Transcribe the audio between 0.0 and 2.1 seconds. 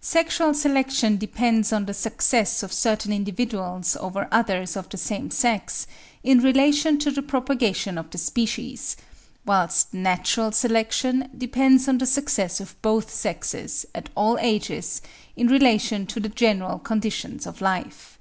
Sexual selection depends on the